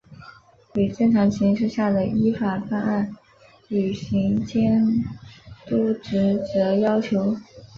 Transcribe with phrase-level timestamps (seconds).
[0.73, 3.15] 与正常形势下的依法办案、
[3.67, 4.83] 履行监
[5.67, 7.37] 督职责要求